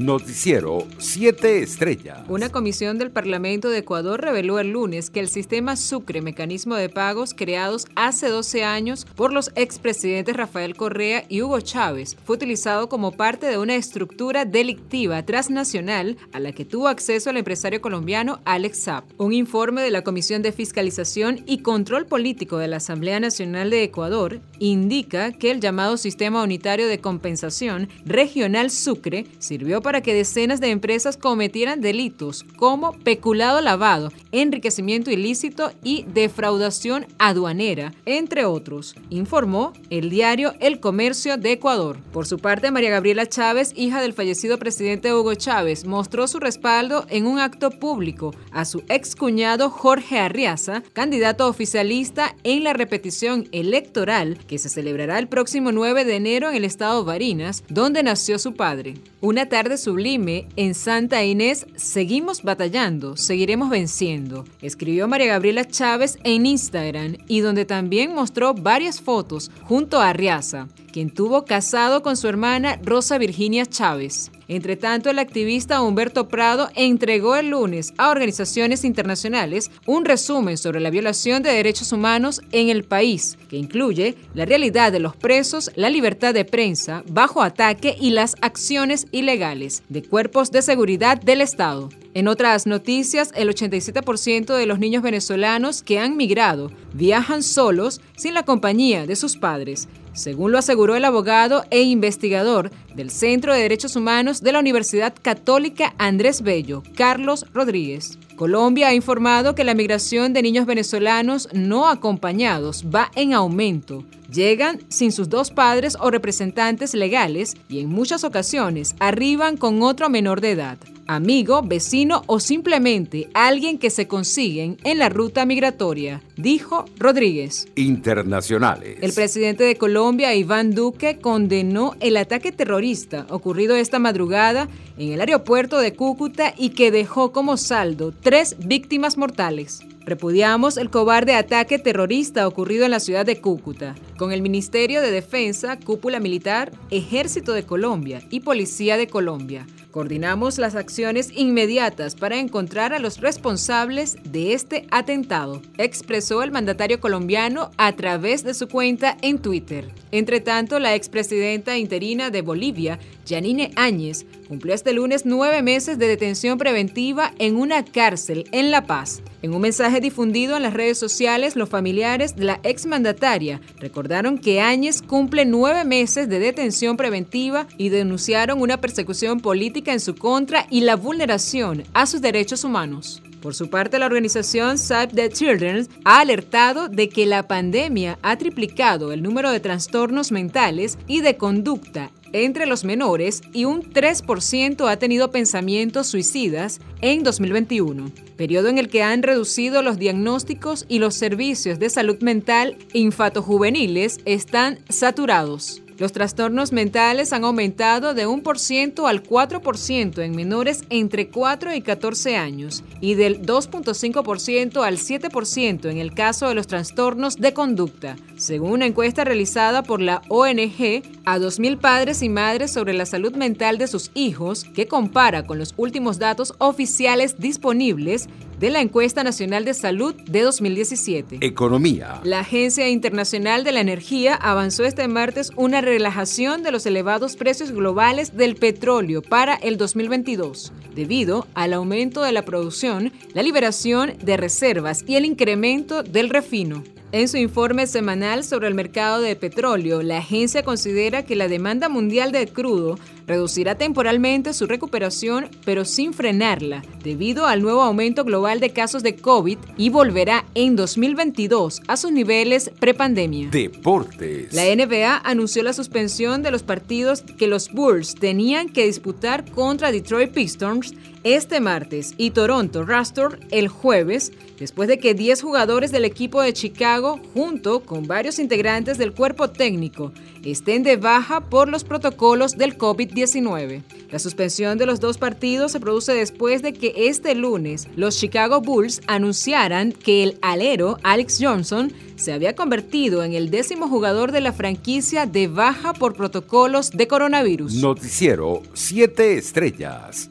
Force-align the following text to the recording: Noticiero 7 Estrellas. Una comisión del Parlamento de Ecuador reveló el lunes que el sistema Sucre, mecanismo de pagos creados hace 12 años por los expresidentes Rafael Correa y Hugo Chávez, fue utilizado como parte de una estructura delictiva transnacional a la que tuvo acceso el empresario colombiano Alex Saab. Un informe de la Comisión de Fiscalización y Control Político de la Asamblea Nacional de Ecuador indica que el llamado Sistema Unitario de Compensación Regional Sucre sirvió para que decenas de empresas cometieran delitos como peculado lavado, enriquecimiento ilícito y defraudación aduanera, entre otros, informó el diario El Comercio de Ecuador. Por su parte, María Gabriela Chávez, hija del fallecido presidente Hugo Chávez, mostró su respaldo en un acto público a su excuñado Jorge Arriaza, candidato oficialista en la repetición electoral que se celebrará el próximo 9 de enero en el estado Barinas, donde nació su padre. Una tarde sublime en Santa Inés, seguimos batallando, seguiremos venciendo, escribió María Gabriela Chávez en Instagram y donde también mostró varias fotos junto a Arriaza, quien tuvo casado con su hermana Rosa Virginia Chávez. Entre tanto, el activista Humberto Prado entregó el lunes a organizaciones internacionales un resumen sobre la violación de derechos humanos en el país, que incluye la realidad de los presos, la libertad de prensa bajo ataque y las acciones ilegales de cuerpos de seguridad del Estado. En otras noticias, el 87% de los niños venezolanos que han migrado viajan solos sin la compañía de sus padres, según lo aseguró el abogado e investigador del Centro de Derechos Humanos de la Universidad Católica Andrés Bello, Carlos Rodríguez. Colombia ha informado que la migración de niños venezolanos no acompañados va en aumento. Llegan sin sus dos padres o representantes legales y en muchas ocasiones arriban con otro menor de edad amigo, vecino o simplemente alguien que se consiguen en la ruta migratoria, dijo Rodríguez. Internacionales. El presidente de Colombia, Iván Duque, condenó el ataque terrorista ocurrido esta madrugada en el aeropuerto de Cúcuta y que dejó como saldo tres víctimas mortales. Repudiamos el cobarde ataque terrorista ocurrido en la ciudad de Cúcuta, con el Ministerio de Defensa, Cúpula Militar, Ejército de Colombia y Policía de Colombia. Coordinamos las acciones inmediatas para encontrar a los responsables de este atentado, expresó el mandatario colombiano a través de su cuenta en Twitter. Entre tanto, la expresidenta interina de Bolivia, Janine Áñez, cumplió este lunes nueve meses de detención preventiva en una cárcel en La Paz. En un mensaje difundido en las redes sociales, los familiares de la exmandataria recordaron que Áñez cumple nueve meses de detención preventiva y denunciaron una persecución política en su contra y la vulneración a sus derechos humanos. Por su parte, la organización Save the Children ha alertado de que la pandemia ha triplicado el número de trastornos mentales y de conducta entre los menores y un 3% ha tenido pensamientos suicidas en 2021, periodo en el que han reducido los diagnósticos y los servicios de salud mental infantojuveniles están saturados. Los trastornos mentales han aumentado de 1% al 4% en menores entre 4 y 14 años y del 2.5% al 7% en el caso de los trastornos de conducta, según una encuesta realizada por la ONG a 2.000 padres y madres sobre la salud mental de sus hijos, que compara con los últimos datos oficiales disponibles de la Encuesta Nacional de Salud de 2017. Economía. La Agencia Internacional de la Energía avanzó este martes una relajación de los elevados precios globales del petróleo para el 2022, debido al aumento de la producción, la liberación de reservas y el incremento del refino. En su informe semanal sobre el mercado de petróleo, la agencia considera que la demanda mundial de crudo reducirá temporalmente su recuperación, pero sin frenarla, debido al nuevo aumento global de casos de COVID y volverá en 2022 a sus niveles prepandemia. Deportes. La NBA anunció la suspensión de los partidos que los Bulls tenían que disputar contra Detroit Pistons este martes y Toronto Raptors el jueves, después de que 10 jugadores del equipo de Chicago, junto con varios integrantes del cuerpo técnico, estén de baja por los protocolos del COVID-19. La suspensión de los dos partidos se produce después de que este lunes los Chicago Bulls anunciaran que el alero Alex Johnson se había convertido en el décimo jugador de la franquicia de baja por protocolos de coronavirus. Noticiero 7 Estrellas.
Noticiero 0.00 0.86
7 0.96 1.62
Estrellas. 1.62 2.20
Una 2.26 2.48
comisión 2.48 2.96
del 2.96 3.10
Parlamento 3.10 3.68
de 3.68 3.78
Ecuador 3.78 4.22
reveló 4.22 4.58
el 4.58 4.70
lunes 4.70 5.10
que 5.10 5.20
el 5.20 5.28
sistema 5.28 5.76
Sucre, 5.76 6.22
mecanismo 6.22 6.74
de 6.74 6.88
pagos 6.88 7.34
creados 7.34 7.86
hace 7.96 8.30
12 8.30 8.64
años 8.64 9.06
por 9.14 9.30
los 9.30 9.50
expresidentes 9.56 10.34
Rafael 10.34 10.74
Correa 10.74 11.24
y 11.28 11.42
Hugo 11.42 11.60
Chávez, 11.60 12.16
fue 12.24 12.36
utilizado 12.36 12.88
como 12.88 13.12
parte 13.12 13.44
de 13.44 13.58
una 13.58 13.74
estructura 13.74 14.46
delictiva 14.46 15.22
transnacional 15.26 16.16
a 16.32 16.40
la 16.40 16.52
que 16.52 16.64
tuvo 16.64 16.88
acceso 16.88 17.28
el 17.28 17.36
empresario 17.36 17.82
colombiano 17.82 18.40
Alex 18.46 18.78
Saab. 18.78 19.04
Un 19.18 19.34
informe 19.34 19.82
de 19.82 19.90
la 19.90 20.02
Comisión 20.02 20.40
de 20.40 20.52
Fiscalización 20.52 21.42
y 21.44 21.58
Control 21.58 22.06
Político 22.06 22.56
de 22.56 22.68
la 22.68 22.78
Asamblea 22.78 23.20
Nacional 23.20 23.68
de 23.68 23.82
Ecuador 23.82 24.40
indica 24.60 25.32
que 25.32 25.50
el 25.50 25.60
llamado 25.60 25.98
Sistema 25.98 26.42
Unitario 26.42 26.88
de 26.88 27.00
Compensación 27.00 27.90
Regional 28.06 28.70
Sucre 28.70 29.26
sirvió 29.38 29.82
para 29.82 29.89
que 29.98 30.14
decenas 30.14 30.60
de 30.60 30.70
empresas 30.70 31.16
cometieran 31.16 31.80
delitos 31.80 32.44
como 32.56 32.92
peculado 32.92 33.60
lavado, 33.60 34.12
enriquecimiento 34.30 35.10
ilícito 35.10 35.72
y 35.82 36.04
defraudación 36.04 37.06
aduanera, 37.18 37.92
entre 38.06 38.44
otros, 38.44 38.94
informó 39.10 39.72
el 39.90 40.08
diario 40.08 40.54
El 40.60 40.78
Comercio 40.78 41.36
de 41.36 41.52
Ecuador. 41.52 41.98
Por 42.12 42.28
su 42.28 42.38
parte, 42.38 42.70
María 42.70 42.90
Gabriela 42.90 43.26
Chávez, 43.26 43.72
hija 43.74 44.00
del 44.00 44.12
fallecido 44.12 44.58
presidente 44.58 45.12
Hugo 45.12 45.34
Chávez, 45.34 45.84
mostró 45.84 46.28
su 46.28 46.38
respaldo 46.38 47.04
en 47.08 47.26
un 47.26 47.40
acto 47.40 47.70
público 47.70 48.32
a 48.52 48.64
su 48.64 48.84
excuñado 48.88 49.70
Jorge 49.70 50.20
Arriaza, 50.20 50.84
candidato 50.92 51.48
oficialista 51.48 52.36
en 52.44 52.62
la 52.62 52.72
repetición 52.72 53.48
electoral 53.50 54.38
que 54.46 54.58
se 54.58 54.68
celebrará 54.68 55.18
el 55.18 55.26
próximo 55.26 55.72
9 55.72 56.04
de 56.04 56.16
enero 56.16 56.50
en 56.50 56.56
el 56.56 56.64
estado 56.64 57.04
Barinas, 57.04 57.64
donde 57.68 58.02
nació 58.02 58.38
su 58.38 58.54
padre. 58.54 58.94
Una 59.20 59.48
tarde 59.48 59.78
sublime 59.80 60.46
en 60.56 60.74
Santa 60.74 61.24
Inés, 61.24 61.66
seguimos 61.76 62.42
batallando, 62.42 63.16
seguiremos 63.16 63.70
venciendo, 63.70 64.44
escribió 64.60 65.08
María 65.08 65.26
Gabriela 65.26 65.64
Chávez 65.64 66.18
en 66.24 66.46
Instagram 66.46 67.16
y 67.26 67.40
donde 67.40 67.64
también 67.64 68.14
mostró 68.14 68.54
varias 68.54 69.00
fotos 69.00 69.50
junto 69.64 70.00
a 70.00 70.10
Arriaza, 70.10 70.68
quien 70.92 71.10
tuvo 71.10 71.44
casado 71.44 72.02
con 72.02 72.16
su 72.16 72.28
hermana 72.28 72.78
Rosa 72.82 73.18
Virginia 73.18 73.66
Chávez. 73.66 74.30
Entre 74.50 74.74
tanto, 74.74 75.10
el 75.10 75.20
activista 75.20 75.80
Humberto 75.80 76.26
Prado 76.26 76.70
entregó 76.74 77.36
el 77.36 77.50
lunes 77.50 77.94
a 77.98 78.10
organizaciones 78.10 78.84
internacionales 78.84 79.70
un 79.86 80.04
resumen 80.04 80.58
sobre 80.58 80.80
la 80.80 80.90
violación 80.90 81.44
de 81.44 81.52
derechos 81.52 81.92
humanos 81.92 82.42
en 82.50 82.68
el 82.68 82.82
país, 82.82 83.38
que 83.48 83.56
incluye 83.56 84.16
la 84.34 84.46
realidad 84.46 84.90
de 84.90 84.98
los 84.98 85.14
presos, 85.14 85.70
la 85.76 85.88
libertad 85.88 86.34
de 86.34 86.44
prensa 86.44 87.04
bajo 87.08 87.42
ataque 87.42 87.94
y 88.00 88.10
las 88.10 88.34
acciones 88.40 89.06
ilegales 89.12 89.84
de 89.88 90.02
cuerpos 90.02 90.50
de 90.50 90.62
seguridad 90.62 91.20
del 91.20 91.42
Estado. 91.42 91.88
En 92.12 92.26
otras 92.26 92.66
noticias, 92.66 93.30
el 93.36 93.50
87% 93.50 94.56
de 94.56 94.66
los 94.66 94.80
niños 94.80 95.04
venezolanos 95.04 95.84
que 95.84 96.00
han 96.00 96.16
migrado 96.16 96.72
viajan 96.92 97.44
solos 97.44 98.00
sin 98.16 98.34
la 98.34 98.42
compañía 98.42 99.06
de 99.06 99.14
sus 99.14 99.36
padres, 99.36 99.86
según 100.12 100.50
lo 100.50 100.58
aseguró 100.58 100.96
el 100.96 101.04
abogado 101.04 101.64
e 101.70 101.82
investigador 101.82 102.72
del 102.94 103.10
Centro 103.10 103.54
de 103.54 103.60
Derechos 103.60 103.96
Humanos 103.96 104.42
de 104.42 104.52
la 104.52 104.58
Universidad 104.58 105.14
Católica 105.20 105.94
Andrés 105.98 106.42
Bello, 106.42 106.82
Carlos 106.96 107.46
Rodríguez. 107.52 108.18
Colombia 108.36 108.88
ha 108.88 108.94
informado 108.94 109.54
que 109.54 109.64
la 109.64 109.74
migración 109.74 110.32
de 110.32 110.42
niños 110.42 110.66
venezolanos 110.66 111.48
no 111.52 111.88
acompañados 111.88 112.84
va 112.86 113.10
en 113.14 113.34
aumento. 113.34 114.04
Llegan 114.32 114.80
sin 114.88 115.12
sus 115.12 115.28
dos 115.28 115.50
padres 115.50 115.96
o 116.00 116.10
representantes 116.10 116.94
legales 116.94 117.56
y 117.68 117.80
en 117.80 117.88
muchas 117.88 118.24
ocasiones 118.24 118.94
arriban 118.98 119.56
con 119.56 119.82
otro 119.82 120.08
menor 120.08 120.40
de 120.40 120.52
edad 120.52 120.78
amigo, 121.10 121.62
vecino 121.62 122.22
o 122.26 122.38
simplemente 122.38 123.28
alguien 123.34 123.78
que 123.78 123.90
se 123.90 124.06
consiguen 124.06 124.76
en 124.84 124.98
la 124.98 125.08
ruta 125.08 125.44
migratoria, 125.44 126.22
dijo 126.36 126.84
Rodríguez. 126.98 127.66
Internacionales. 127.74 128.98
El 129.00 129.12
presidente 129.12 129.64
de 129.64 129.74
Colombia, 129.74 130.34
Iván 130.34 130.72
Duque, 130.72 131.18
condenó 131.18 131.96
el 131.98 132.16
ataque 132.16 132.52
terrorista 132.52 132.79
ocurrido 133.28 133.76
esta 133.76 133.98
madrugada 133.98 134.68
en 134.98 135.12
el 135.12 135.20
aeropuerto 135.20 135.78
de 135.78 135.94
Cúcuta 135.94 136.54
y 136.56 136.70
que 136.70 136.90
dejó 136.90 137.32
como 137.32 137.56
saldo 137.56 138.12
tres 138.12 138.56
víctimas 138.58 139.16
mortales. 139.16 139.80
Repudiamos 140.06 140.76
el 140.76 140.90
cobarde 140.90 141.34
ataque 141.34 141.78
terrorista 141.78 142.48
ocurrido 142.48 142.84
en 142.84 142.90
la 142.90 143.00
ciudad 143.00 143.26
de 143.26 143.40
Cúcuta, 143.40 143.94
con 144.16 144.32
el 144.32 144.42
Ministerio 144.42 145.02
de 145.02 145.10
Defensa, 145.10 145.78
Cúpula 145.78 146.20
Militar, 146.20 146.72
Ejército 146.90 147.52
de 147.52 147.64
Colombia 147.64 148.22
y 148.30 148.40
Policía 148.40 148.96
de 148.96 149.06
Colombia. 149.06 149.66
Coordinamos 149.90 150.58
las 150.58 150.76
acciones 150.76 151.30
inmediatas 151.34 152.14
para 152.14 152.38
encontrar 152.38 152.92
a 152.92 153.00
los 153.00 153.20
responsables 153.20 154.16
de 154.22 154.52
este 154.52 154.86
atentado, 154.92 155.62
expresó 155.78 156.44
el 156.44 156.52
mandatario 156.52 157.00
colombiano 157.00 157.72
a 157.76 157.92
través 157.96 158.44
de 158.44 158.54
su 158.54 158.68
cuenta 158.68 159.16
en 159.20 159.40
Twitter. 159.40 159.88
Entre 160.12 160.40
tanto, 160.40 160.78
la 160.78 160.94
expresidenta 160.94 161.76
interina 161.76 162.30
de 162.30 162.42
Bolivia, 162.42 163.00
Janine 163.28 163.72
Áñez, 163.74 164.26
cumplió 164.46 164.74
este 164.74 164.92
lunes 164.92 165.22
nueve 165.24 165.62
meses 165.62 165.98
de 165.98 166.08
detención 166.08 166.58
preventiva 166.58 167.32
en 167.38 167.56
una 167.56 167.84
cárcel 167.84 168.48
en 168.52 168.70
La 168.70 168.86
Paz. 168.86 169.22
En 169.42 169.54
un 169.54 169.62
mensaje 169.62 170.00
difundido 170.00 170.56
en 170.56 170.62
las 170.62 170.74
redes 170.74 170.98
sociales, 170.98 171.56
los 171.56 171.68
familiares 171.68 172.36
de 172.36 172.44
la 172.44 172.60
exmandataria 172.62 173.60
recordaron 173.78 174.38
que 174.38 174.60
Áñez 174.60 175.02
cumple 175.02 175.44
nueve 175.44 175.84
meses 175.84 176.28
de 176.28 176.40
detención 176.40 176.96
preventiva 176.96 177.66
y 177.78 177.88
denunciaron 177.88 178.60
una 178.60 178.80
persecución 178.80 179.40
política 179.40 179.79
en 179.88 180.00
su 180.00 180.14
contra 180.14 180.66
y 180.70 180.80
la 180.80 180.96
vulneración 180.96 181.84
a 181.92 182.06
sus 182.06 182.20
derechos 182.20 182.64
humanos. 182.64 183.22
Por 183.40 183.54
su 183.54 183.70
parte, 183.70 183.98
la 183.98 184.06
organización 184.06 184.76
Save 184.76 185.14
the 185.14 185.30
Children 185.30 185.88
ha 186.04 186.20
alertado 186.20 186.88
de 186.88 187.08
que 187.08 187.24
la 187.24 187.48
pandemia 187.48 188.18
ha 188.22 188.36
triplicado 188.36 189.12
el 189.12 189.22
número 189.22 189.50
de 189.50 189.60
trastornos 189.60 190.30
mentales 190.30 190.98
y 191.06 191.20
de 191.22 191.36
conducta 191.36 192.10
entre 192.32 192.66
los 192.66 192.84
menores 192.84 193.42
y 193.52 193.64
un 193.64 193.82
3% 193.82 194.88
ha 194.88 194.96
tenido 194.98 195.30
pensamientos 195.30 196.06
suicidas 196.06 196.80
en 197.00 197.22
2021, 197.22 198.12
periodo 198.36 198.68
en 198.68 198.78
el 198.78 198.88
que 198.88 199.02
han 199.02 199.22
reducido 199.22 199.82
los 199.82 199.98
diagnósticos 199.98 200.84
y 200.88 200.98
los 200.98 201.14
servicios 201.14 201.78
de 201.78 201.90
salud 201.90 202.20
mental 202.20 202.76
infantojuveniles 202.92 204.20
están 204.24 204.78
saturados. 204.88 205.82
Los 206.00 206.12
trastornos 206.12 206.72
mentales 206.72 207.34
han 207.34 207.44
aumentado 207.44 208.14
de 208.14 208.26
1% 208.26 209.06
al 209.06 209.22
4% 209.22 210.22
en 210.22 210.34
menores 210.34 210.84
entre 210.88 211.28
4 211.28 211.74
y 211.74 211.82
14 211.82 212.36
años 212.38 212.82
y 213.02 213.16
del 213.16 213.42
2.5% 213.42 214.82
al 214.82 214.96
7% 214.96 215.90
en 215.90 215.98
el 215.98 216.14
caso 216.14 216.48
de 216.48 216.54
los 216.54 216.66
trastornos 216.66 217.36
de 217.36 217.52
conducta, 217.52 218.16
según 218.38 218.72
una 218.72 218.86
encuesta 218.86 219.24
realizada 219.24 219.82
por 219.82 220.00
la 220.00 220.22
ONG 220.30 221.02
a 221.26 221.38
2.000 221.38 221.78
padres 221.78 222.22
y 222.22 222.30
madres 222.30 222.72
sobre 222.72 222.94
la 222.94 223.04
salud 223.04 223.36
mental 223.36 223.76
de 223.76 223.86
sus 223.86 224.10
hijos, 224.14 224.64
que 224.64 224.88
compara 224.88 225.46
con 225.46 225.58
los 225.58 225.74
últimos 225.76 226.18
datos 226.18 226.54
oficiales 226.56 227.38
disponibles 227.38 228.26
de 228.60 228.68
la 228.68 228.82
Encuesta 228.82 229.24
Nacional 229.24 229.64
de 229.64 229.72
Salud 229.72 230.14
de 230.14 230.42
2017. 230.42 231.38
Economía. 231.40 232.20
La 232.24 232.40
Agencia 232.40 232.90
Internacional 232.90 233.64
de 233.64 233.72
la 233.72 233.80
Energía 233.80 234.34
avanzó 234.34 234.84
este 234.84 235.08
martes 235.08 235.50
una 235.56 235.80
relajación 235.80 236.62
de 236.62 236.70
los 236.70 236.84
elevados 236.84 237.36
precios 237.36 237.72
globales 237.72 238.36
del 238.36 238.56
petróleo 238.56 239.22
para 239.22 239.54
el 239.54 239.78
2022, 239.78 240.74
debido 240.94 241.46
al 241.54 241.72
aumento 241.72 242.22
de 242.22 242.32
la 242.32 242.44
producción, 242.44 243.14
la 243.32 243.42
liberación 243.42 244.12
de 244.22 244.36
reservas 244.36 245.04
y 245.06 245.16
el 245.16 245.24
incremento 245.24 246.02
del 246.02 246.28
refino. 246.28 246.84
En 247.12 247.26
su 247.26 247.38
informe 247.38 247.88
semanal 247.88 248.44
sobre 248.44 248.68
el 248.68 248.74
mercado 248.74 249.20
de 249.20 249.34
petróleo, 249.34 250.00
la 250.00 250.18
agencia 250.18 250.62
considera 250.62 251.24
que 251.24 251.34
la 251.34 251.48
demanda 251.48 251.88
mundial 251.88 252.30
de 252.30 252.46
crudo 252.46 253.00
reducirá 253.26 253.74
temporalmente 253.74 254.52
su 254.52 254.66
recuperación, 254.66 255.48
pero 255.64 255.84
sin 255.84 256.12
frenarla, 256.12 256.84
debido 257.02 257.48
al 257.48 257.62
nuevo 257.62 257.82
aumento 257.82 258.22
global 258.22 258.60
de 258.60 258.70
casos 258.70 259.02
de 259.02 259.16
COVID 259.16 259.58
y 259.76 259.88
volverá 259.88 260.44
en 260.54 260.76
2022 260.76 261.82
a 261.88 261.96
sus 261.96 262.12
niveles 262.12 262.70
prepandemia. 262.78 263.50
Deportes. 263.50 264.52
La 264.52 264.64
NBA 264.72 265.16
anunció 265.24 265.64
la 265.64 265.72
suspensión 265.72 266.44
de 266.44 266.52
los 266.52 266.62
partidos 266.62 267.22
que 267.22 267.48
los 267.48 267.72
Bulls 267.72 268.14
tenían 268.14 268.68
que 268.68 268.86
disputar 268.86 269.50
contra 269.50 269.90
Detroit 269.90 270.30
Pistons 270.30 270.94
este 271.24 271.60
martes 271.60 272.14
y 272.16 272.30
Toronto 272.30 272.84
Raptors 272.84 273.36
el 273.50 273.68
jueves, 273.68 274.32
después 274.58 274.88
de 274.88 274.98
que 274.98 275.14
10 275.14 275.42
jugadores 275.42 275.92
del 275.92 276.04
equipo 276.04 276.40
de 276.40 276.52
Chicago, 276.52 277.20
junto 277.34 277.80
con 277.80 278.06
varios 278.06 278.38
integrantes 278.38 278.98
del 278.98 279.12
cuerpo 279.12 279.50
técnico, 279.50 280.12
estén 280.44 280.82
de 280.82 280.96
baja 280.96 281.40
por 281.48 281.68
los 281.68 281.84
protocolos 281.84 282.56
del 282.56 282.78
COVID-19. 282.78 283.82
La 284.10 284.18
suspensión 284.18 284.78
de 284.78 284.86
los 284.86 285.00
dos 285.00 285.18
partidos 285.18 285.72
se 285.72 285.80
produce 285.80 286.12
después 286.12 286.62
de 286.62 286.72
que 286.72 286.92
este 286.96 287.34
lunes 287.34 287.88
los 287.96 288.18
Chicago 288.18 288.60
Bulls 288.60 289.02
anunciaran 289.06 289.92
que 289.92 290.22
el 290.22 290.38
alero 290.42 290.98
Alex 291.02 291.38
Johnson 291.40 291.92
se 292.16 292.32
había 292.32 292.54
convertido 292.54 293.22
en 293.22 293.34
el 293.34 293.50
décimo 293.50 293.88
jugador 293.88 294.32
de 294.32 294.40
la 294.40 294.52
franquicia 294.52 295.26
de 295.26 295.48
baja 295.48 295.92
por 295.92 296.14
protocolos 296.14 296.90
de 296.90 297.06
coronavirus. 297.06 297.74
Noticiero 297.74 298.62
7 298.74 299.38
Estrellas. 299.38 300.30